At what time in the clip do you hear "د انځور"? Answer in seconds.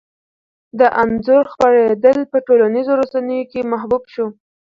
0.79-1.43